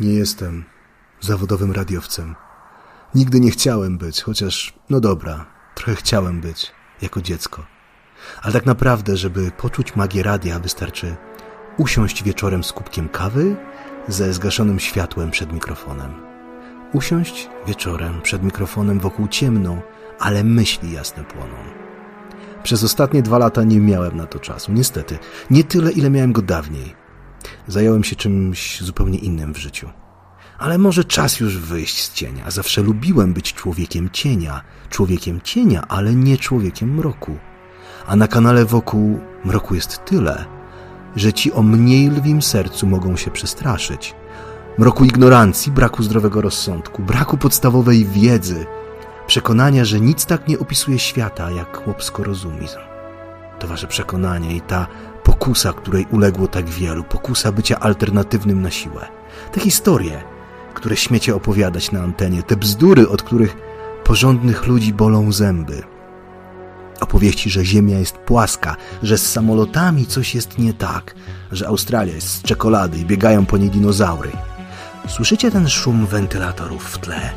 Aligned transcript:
Nie 0.00 0.14
jestem 0.14 0.64
zawodowym 1.20 1.72
radiowcem. 1.72 2.34
Nigdy 3.14 3.40
nie 3.40 3.50
chciałem 3.50 3.98
być, 3.98 4.22
chociaż, 4.22 4.74
no 4.90 5.00
dobra, 5.00 5.46
trochę 5.74 5.94
chciałem 5.94 6.40
być, 6.40 6.72
jako 7.02 7.22
dziecko. 7.22 7.66
Ale 8.42 8.52
tak 8.52 8.66
naprawdę, 8.66 9.16
żeby 9.16 9.50
poczuć 9.50 9.96
magię 9.96 10.22
radia, 10.22 10.58
wystarczy 10.58 11.16
usiąść 11.76 12.22
wieczorem 12.22 12.64
z 12.64 12.72
kubkiem 12.72 13.08
kawy 13.08 13.56
ze 14.08 14.32
zgaszonym 14.32 14.80
światłem 14.80 15.30
przed 15.30 15.52
mikrofonem. 15.52 16.10
Usiąść 16.92 17.48
wieczorem 17.66 18.20
przed 18.22 18.42
mikrofonem 18.42 19.00
wokół 19.00 19.28
ciemno, 19.28 19.82
ale 20.18 20.44
myśli 20.44 20.92
jasne 20.92 21.24
płoną. 21.24 21.56
Przez 22.62 22.84
ostatnie 22.84 23.22
dwa 23.22 23.38
lata 23.38 23.64
nie 23.64 23.80
miałem 23.80 24.16
na 24.16 24.26
to 24.26 24.38
czasu, 24.38 24.72
niestety. 24.72 25.18
Nie 25.50 25.64
tyle, 25.64 25.92
ile 25.92 26.10
miałem 26.10 26.32
go 26.32 26.42
dawniej. 26.42 27.07
Zająłem 27.68 28.04
się 28.04 28.16
czymś 28.16 28.80
zupełnie 28.80 29.18
innym 29.18 29.54
w 29.54 29.58
życiu. 29.58 29.88
Ale 30.58 30.78
może 30.78 31.04
czas 31.04 31.40
już 31.40 31.58
wyjść 31.58 32.04
z 32.04 32.12
cienia. 32.12 32.50
Zawsze 32.50 32.82
lubiłem 32.82 33.32
być 33.32 33.54
człowiekiem 33.54 34.10
cienia. 34.10 34.60
Człowiekiem 34.90 35.40
cienia, 35.40 35.84
ale 35.88 36.14
nie 36.14 36.38
człowiekiem 36.38 36.94
mroku. 36.94 37.36
A 38.06 38.16
na 38.16 38.28
kanale 38.28 38.64
wokół 38.64 39.20
mroku 39.44 39.74
jest 39.74 40.04
tyle, 40.04 40.44
że 41.16 41.32
ci 41.32 41.52
o 41.52 41.62
mniej 41.62 42.10
lwim 42.10 42.42
sercu 42.42 42.86
mogą 42.86 43.16
się 43.16 43.30
przestraszyć. 43.30 44.14
Mroku 44.78 45.04
ignorancji, 45.04 45.72
braku 45.72 46.02
zdrowego 46.02 46.40
rozsądku, 46.40 47.02
braku 47.02 47.38
podstawowej 47.38 48.04
wiedzy, 48.04 48.66
przekonania, 49.26 49.84
że 49.84 50.00
nic 50.00 50.26
tak 50.26 50.48
nie 50.48 50.58
opisuje 50.58 50.98
świata 50.98 51.50
jak 51.50 51.76
chłopsko 51.84 52.24
rozumizm. 52.24 52.78
To 53.58 53.68
wasze 53.68 53.86
przekonanie 53.86 54.56
i 54.56 54.60
ta 54.60 54.86
pokusa, 55.38 55.72
której 55.72 56.06
uległo 56.10 56.48
tak 56.48 56.68
wielu, 56.68 57.04
pokusa 57.04 57.52
bycia 57.52 57.80
alternatywnym 57.80 58.62
na 58.62 58.70
siłę. 58.70 59.08
Te 59.52 59.60
historie, 59.60 60.22
które 60.74 60.96
śmiecie 60.96 61.34
opowiadać 61.34 61.92
na 61.92 62.00
antenie, 62.00 62.42
te 62.42 62.56
bzdury, 62.56 63.08
od 63.08 63.22
których 63.22 63.56
porządnych 64.04 64.66
ludzi 64.66 64.92
bolą 64.94 65.32
zęby. 65.32 65.82
Opowieści, 67.00 67.50
że 67.50 67.64
Ziemia 67.64 67.98
jest 67.98 68.16
płaska, 68.16 68.76
że 69.02 69.18
z 69.18 69.32
samolotami 69.32 70.06
coś 70.06 70.34
jest 70.34 70.58
nie 70.58 70.74
tak, 70.74 71.14
że 71.52 71.66
Australia 71.66 72.14
jest 72.14 72.28
z 72.28 72.42
czekolady 72.42 72.98
i 72.98 73.04
biegają 73.04 73.46
po 73.46 73.58
niej 73.58 73.70
dinozaury. 73.70 74.32
Słyszycie 75.08 75.50
ten 75.50 75.68
szum 75.68 76.06
wentylatorów 76.06 76.84
w 76.84 76.98
tle? 76.98 77.30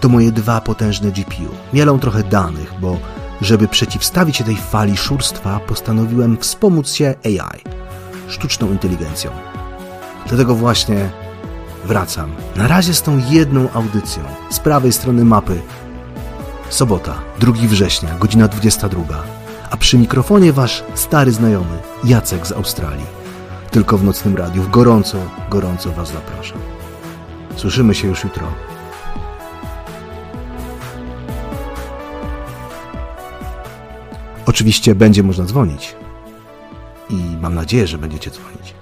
To 0.00 0.08
moje 0.08 0.32
dwa 0.32 0.60
potężne 0.60 1.10
GPU. 1.10 1.54
Mielą 1.72 1.98
trochę 1.98 2.22
danych, 2.22 2.72
bo 2.80 2.98
żeby 3.40 3.68
przeciwstawić 3.68 4.36
się 4.36 4.44
tej 4.44 4.56
fali 4.56 4.96
szurstwa, 4.96 5.60
postanowiłem 5.66 6.36
wspomóc 6.36 6.92
się 6.92 7.14
AI, 7.24 7.60
sztuczną 8.28 8.70
inteligencją. 8.70 9.30
Dlatego 10.26 10.54
właśnie 10.54 11.10
wracam. 11.84 12.30
Na 12.56 12.68
razie 12.68 12.94
z 12.94 13.02
tą 13.02 13.22
jedną 13.30 13.68
audycją 13.72 14.22
z 14.50 14.60
prawej 14.60 14.92
strony 14.92 15.24
mapy. 15.24 15.60
Sobota, 16.70 17.14
2 17.38 17.52
września, 17.52 18.18
godzina 18.18 18.48
22. 18.48 19.24
A 19.70 19.76
przy 19.76 19.98
mikrofonie 19.98 20.52
wasz 20.52 20.84
stary 20.94 21.32
znajomy, 21.32 21.78
Jacek 22.04 22.46
z 22.46 22.52
Australii. 22.52 23.06
Tylko 23.70 23.98
w 23.98 24.04
nocnym 24.04 24.36
radiu. 24.36 24.68
Gorąco, 24.70 25.18
gorąco 25.50 25.92
was 25.92 26.12
zapraszam. 26.12 26.58
Słyszymy 27.56 27.94
się 27.94 28.08
już 28.08 28.24
jutro. 28.24 28.46
Oczywiście 34.46 34.94
będzie 34.94 35.22
można 35.22 35.44
dzwonić. 35.44 35.94
I 37.10 37.14
mam 37.40 37.54
nadzieję, 37.54 37.86
że 37.86 37.98
będziecie 37.98 38.30
dzwonić. 38.30 38.75